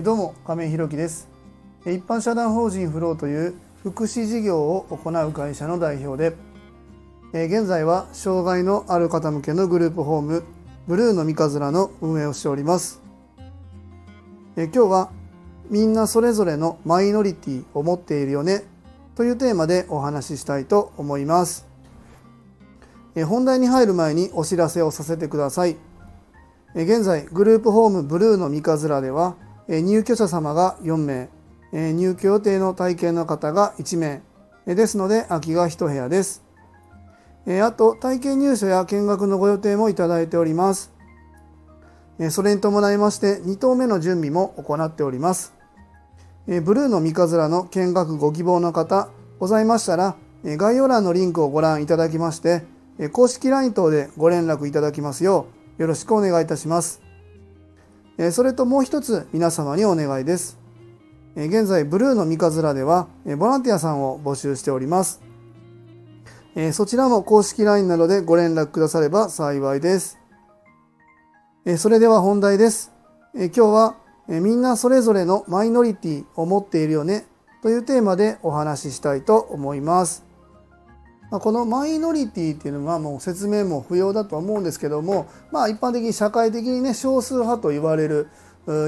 [0.00, 1.28] どうも亀井弘樹です。
[1.84, 6.34] 一般社団法人フローという福祉事業を行う会社の代表
[7.34, 10.44] で現在は障害のある方向けのグループホーム
[10.86, 13.02] ブルーの三日面の運営をしております。
[14.56, 15.10] 今日は
[15.68, 18.64] みんなそれぞれのマイノリティを持っているよね
[19.14, 21.66] というテーマでお話ししたいと思います。
[23.26, 25.76] 本題に入る前にお知らせをさせてください。
[26.74, 29.36] 現在グループホームブルーの三日面では
[29.68, 31.28] 入居者様が4名。
[31.72, 34.22] 入居予定の体験の方が1名。
[34.66, 36.42] ですので空きが1部屋です。
[37.62, 40.92] あと体験入所や見学のご予定もいただいております。
[42.30, 45.52] それに伴いまして2棟目の準備も行っております。
[46.46, 52.64] ブルーの三日面の見学ご希望の方ございましたら概要欄のリンクをご覧いただきまして
[53.12, 55.46] 公式 LINE 等でご連絡いただきますよ
[55.78, 57.11] うよろしくお願いいたします。
[58.30, 60.58] それともう一つ皆様にお願いです。
[61.34, 65.22] 現在ブルーの三日面ではボランティアさんを募集しております。
[66.72, 70.18] そちらも公式 LINE などでご連絡くだされば幸いです。
[71.78, 72.92] それでは本題です。
[73.34, 73.96] 今日は
[74.28, 77.26] みんなそれぞれのマイノリティを持っているよね
[77.62, 80.31] というテーマでお話ししたいと思います。
[81.32, 88.28] まこのマイノリティっていうのはもう説明も不要だとは思うんですけどもまあ一般的に社会的にね少数派と言われる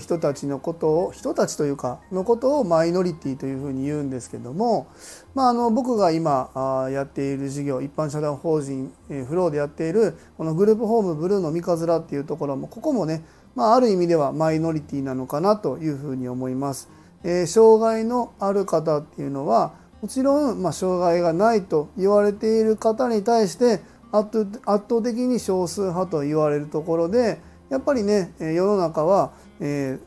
[0.00, 4.88] 人たちのことを人たちというかのことをマイノリティというふうに言うんですけども、
[5.34, 13.22] まあ、あの僕が今やっている事業一般社団法人フローでやっているこのグループホームブルーの三日面っていうところもここもね、
[13.54, 16.88] まあ、ある意味ではマイノリティなのかなというふうに思います。
[17.22, 23.80] えー、障害のある方っていうのはもちろん、まあ、障害がないと言われている方に対して
[24.12, 24.30] 圧
[24.64, 30.00] 倒的に少数派と言われるところでやっぱりね世の中はえー、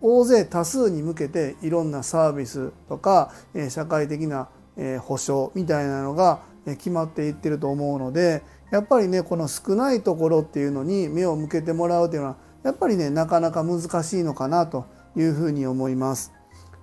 [0.00, 14.86] 大勢多数に向けていろんなサービスとか、えー、社会的な、えー、保障みたいなのが決まっていってると思うのでやっぱりねこの少ないところっていうのに目を向けてもらうというのはやっぱりねなかなか難しいのかなと
[15.16, 16.32] いうふうに思います。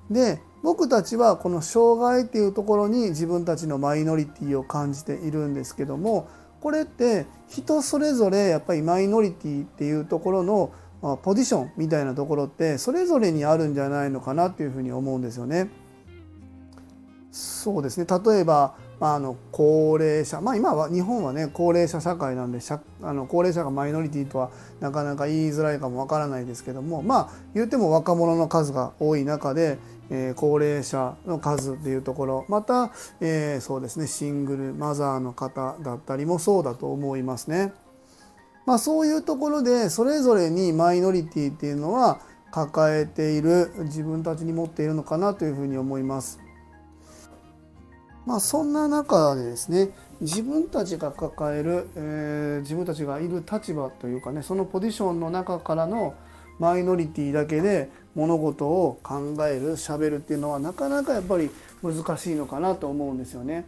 [0.10, 6.28] で僕たちはこの障害っていうところに自分たちのマイノリティを感じているんですけども
[6.60, 10.72] これって人それぞれやっぱりマイノリティっていうところの
[11.24, 15.70] ポジションみたいなところってそれぞれにあるんじゃないのかなっていうふうに思うんですよね。
[17.32, 22.60] そうですね例えば、あ、あの高齢者まあ今は日本はね高齢者社会なんで
[23.04, 24.50] あの高齢者がマイノリティとは
[24.80, 29.78] なかなか言いづらいかもわからないですけどもまあ言っても若者の数が多い中で、
[30.10, 37.74] えー、高齢者の数っていうところまた、えー、そうですねシングルマザーの方だったりもそうだと思いますね。
[38.66, 42.20] まあ、そういうところでそれぞれにマイノリティっていうのは
[42.52, 46.40] 抱えている自分たちに持っているのかなというふうに思います。
[48.26, 49.90] まあ、そんな中でですね
[50.22, 56.14] 自分たちが抱える、えー、自分たちがいる立場というかねそのポジションの中からの
[56.60, 61.50] マイノリティだけで物事を考えるしゃべるっていうのはなかなかやっぱり
[61.82, 63.66] 難しいのかなと思うんですよね。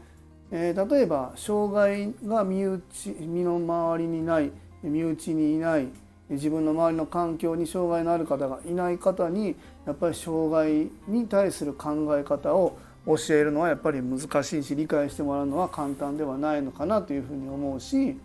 [0.51, 2.83] えー、例えば障害が身内
[3.19, 4.51] 身の回りにない
[4.83, 5.87] 身内にいない
[6.29, 18.17] 自分の周りの環境に障害のある方がいない方にやっぱり障害に対する考え方を教えるのはやっぱり難しいし理解してもらうのは簡単ではないのかなというふうに思うし、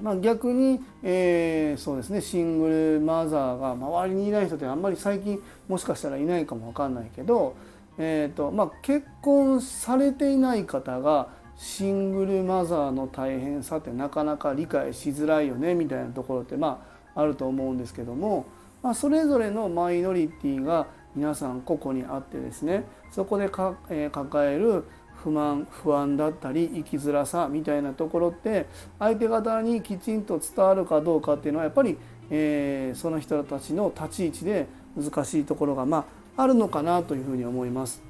[0.00, 7.56] まあ、逆に、えー、そうですねシングルマザーが周りにいない人ってあんまり最近もしかしたらいないかも分かんないけど、
[7.98, 16.84] えーとまあ、結婚されていない方がシングルマザーの大変さってなかなか理解しづらいよねみたいなところってま
[17.14, 18.46] ああると思うんですけども、
[18.80, 20.86] まあ、それぞれのマイノリティが
[21.16, 24.84] 皆さん個々にあってですねそこでか、えー、抱える
[25.22, 28.66] 不満不安だったり生きづらさみたいなところって
[28.98, 31.96] 相手方にきちんと伝わるかどうかっていうのはやっぱり、
[32.30, 34.66] えー、その人たちの立ち位置で
[34.96, 36.06] 難しいところがま
[36.36, 38.00] ああるのかなというふうに思います。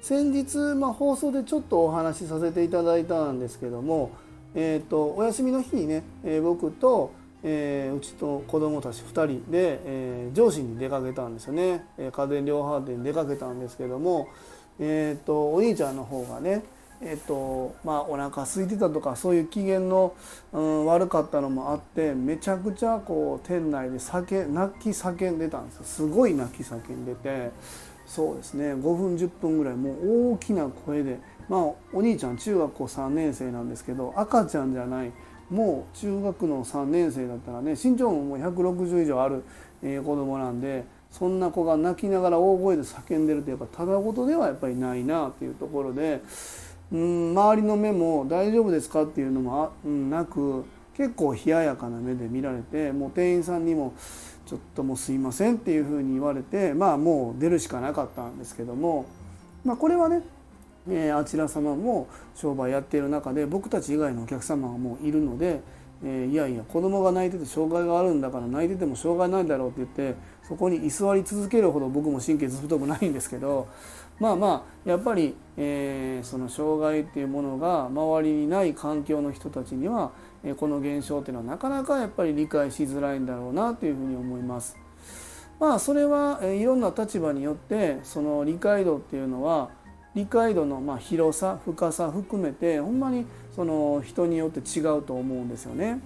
[0.00, 4.12] 先日、まあ、放送でちょっとお話しさせていただいたんですけども、
[4.54, 7.12] えーと、お休みの日にね、えー、僕と、
[7.42, 14.28] えー、うちと子供たち2人で、えー、上司に出かけたんですよね、え家電量販店に出かけたんですけども、
[14.78, 16.62] えーと、お兄ちゃんの方がね
[17.00, 20.16] えーとまあ、お腹空いてたとかそういう機嫌の、
[20.52, 25.84] うん、悪かったのもあってめちゃくちゃこう店内で酒泣き叫んでたんですよ。
[25.84, 27.52] すごい泣き叫んでて
[28.04, 31.60] そうですね5分10分ぐらいもう大きな声でまあ
[31.92, 35.12] お兄ちゃん中学校3年生なんですけど赤ちゃんじゃない
[35.50, 39.44] もう中学の3年生だったらね身長ももう160以上ある、
[39.82, 46.20] え子供なんでそんな子が泣きながら大声で叫んでるとやっぱただ事ではやっぱりないなっていうところで
[46.92, 50.64] うん周りの目も「大丈夫ですか?」っていうのもうん、なく
[50.94, 53.94] 結構冷ややかな目で見られてもう店員さんにも
[54.46, 59.06] 「ちょっともうすいません」っていうふうに言われてまあもう出るしかなかったんですけども、
[59.64, 60.22] まあ、これはね
[60.90, 65.60] えあちら様も商売やっている中で僕たち以外のお客様がもういるので、
[66.04, 70.16] えいやいや子供が泣いてて障害があるんだから泣いてても障害ないだろうって言って
[70.46, 73.66] そこに居座り続けるほど僕も神経ず太くないんですけど
[74.20, 80.10] まあまあやっぱり、え、その障害っていうものが周りにない環境の人たちには、
[80.42, 84.76] えこの現象っていうのはなかなかやっぱり理解しづらいんだろうなというふうに思います。
[85.60, 89.70] まあそれは、えいろんな立場によってその理解度っていうのは
[90.14, 96.00] 理解度のまあ広さ深さ含めてほんまにその人によって違うと思うんですよね。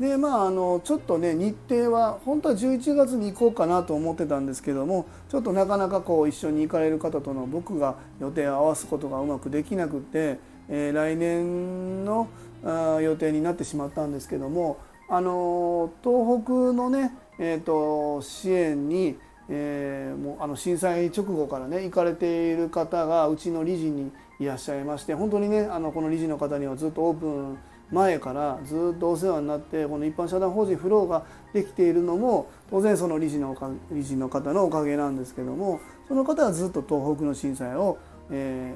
[0.00, 12.28] でまああのちょっとね日程は本当は11月に行こうかなと思ってたんですけどもちょっとなかなかこう一緒に行かれる方との僕が予定を合わすことがうまくできなくて、えー、来年の
[12.62, 14.78] あ予定になってしまったんですけども
[15.08, 19.16] あの東北のね、えーと支援に
[19.48, 24.10] えー、もうあの震災直後からね行かれている方がうちの理事に
[24.40, 27.58] いらっしゃいまして本当にねあのこの理事の方にはずっとオープン
[27.92, 33.56] 前からずっとお世話になってこの一般社団法人フローができているのも当然その理事の
[33.92, 37.98] 理事の方のおかげなんですけどもその方はずっと東北の震災を、
[38.30, 38.74] え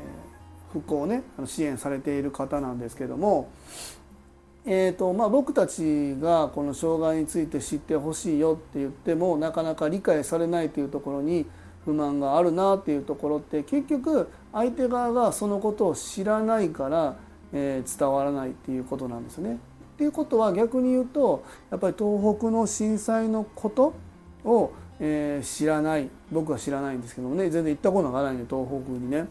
[0.71, 3.51] ー、復興をね支援されている方なんですけども
[4.67, 11.47] えーとまあ、僕たちがこの障害について知ってほしいよって言ってもなかなか理解されないというところに
[11.85, 17.17] 不満があるなっていうところって結局相手側がそのことを知らないから、
[17.55, 19.55] えー、伝わらないっていうことなんですね。
[19.55, 19.57] っ
[19.97, 23.95] ていうことは逆に言うとやっぱり東北の震災のこと
[24.45, 29.27] を、えー、知らない僕は知らないんですけどもね全然行ったことがないんで東北にね。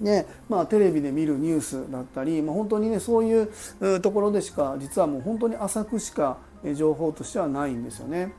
[0.00, 6.38] ねまあ、テレビで見るニュースだったり、まあ、本当にねそういうところでしか実はもう本当に浅くしか
[6.74, 8.32] 情報としてはないんですよね。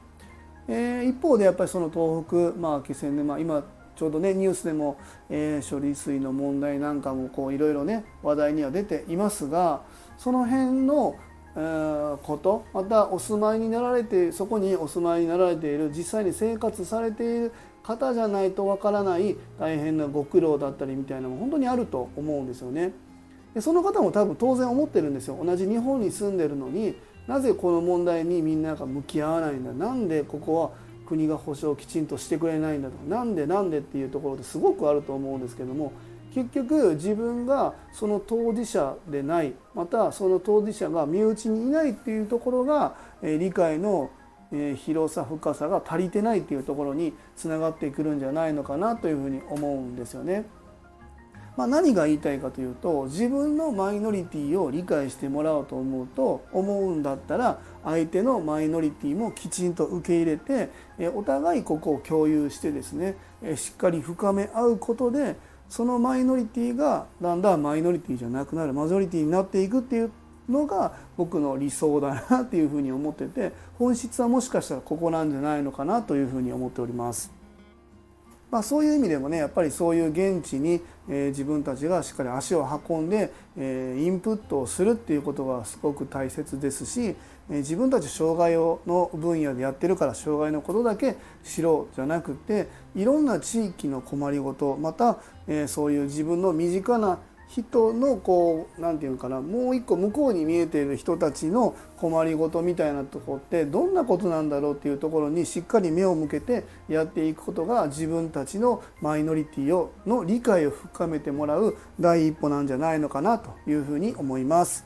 [0.68, 3.64] えー、一方でやっぱりその東北、まあ、気仙沼今
[3.96, 4.98] ちょうどねニュースでも、
[5.30, 9.82] えー、処理水の問題なんかもこういろいろね話題には出ていますが
[10.18, 11.16] その辺の、
[11.56, 17.52] え、ことまたお住まいになられてそこにお住まいになられている実際に生活されている
[17.84, 22.94] 方じゃないとわからない大変なご苦労だったりみたいなのも本当にあると思うんですよね。
[23.54, 25.38] でその方も多分当然思ってるんですよ。
[25.44, 26.96] 同じ日本に住んでるのに
[27.28, 29.74] なぜこの問題にみんなが向き合わないんだ？
[29.74, 30.72] なんでここは
[31.06, 32.96] 国が保障をきちんとしてくれないんだと？
[33.10, 35.92] なんでなんでっていうところですごくあると思うんですけども
[36.34, 44.10] 結局自分がその当事者でないまたその当事者が身内にいないっていうところが理解の
[44.52, 50.46] え広さ深さが足りてないっていうところにつながってくるんじゃないのかなというふうに思うんですよね。
[51.58, 60.70] まあ、何が言いたいかというと自分のマイノリティを理解してもらおうと思うと思うんだったら相手のマイノリティもきちんと受け入れて
[61.14, 63.18] お互いここを共有してですね
[63.58, 65.36] しっかり深め合うことで
[65.68, 70.12] そのマイノリティがだんだんマイノリティじゃなくなるマジョリティになっていくっていう
[70.50, 77.42] のが僕の理想だなっていうふうに思ってて本質はもしかしたらここなんじゃないのかなというふうに思っております。
[78.52, 87.16] まあ、そういう意味でもねやっぱりそういう現地に、えー、自分たちがしっかり足を運んで、えー、インプットをするっていうことがすごく大切ですし、
[87.50, 91.16] えー、自分たち障害をの分野でやってるから障害のことだけ
[91.46, 97.20] 知ろうじゃなくていろんな地域の困りごとまた、えー、そういう自分の身近な
[97.54, 114.86] 人のこう何て言うのかなもう一個向こうに見えている人たちの困りごとみたいなとこってどんなことなんだろうっていうところにしっかり目を向けてやっていくことが自分たちのマイノリティをの理解を深めてもらう第一歩なんじゃないのかなというふうに思います。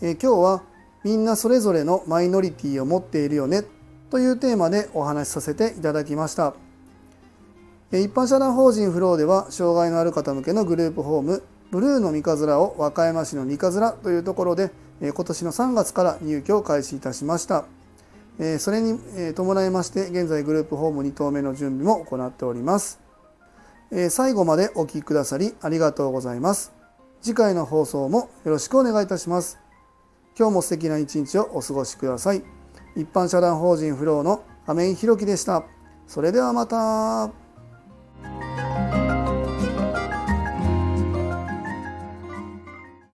[0.00, 0.62] え今日は
[1.04, 3.64] みんなそれぞれのマイノリティを持っているよね
[4.10, 6.67] というテーマでお話しさせていただきました。
[7.90, 17.64] 一般社団法人フローでは障害のある方向けのグループホームブルーの三日面を和歌山市の三日面というところで今年の3月から入居を開始いたしました。
[18.58, 19.00] それに
[19.34, 23.00] 伴いまして現在グループホーム2棟目の準備も行っております。
[24.10, 26.72] 最後までお聴きくださりありがとうございます。
[27.22, 29.58] 次回の放送もよろしくお願いいたします。
[30.38, 32.42] 今日も素敵な一日をお過ごしください。
[32.96, 35.64] 一般社団法人フローの亀井宏樹でした。
[36.06, 37.47] それではまた。